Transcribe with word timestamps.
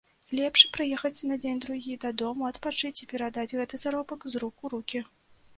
Лепш 0.37 0.61
прыехаць 0.77 1.25
на 1.31 1.37
дзень-другі 1.43 1.97
дадому 2.05 2.47
адпачыць 2.51 2.93
і 3.05 3.09
перадаць 3.15 3.55
гэты 3.61 3.81
заробак 3.85 4.27
з 4.33 4.43
рук 4.47 4.55
у 4.67 4.73
рукі. 4.75 4.99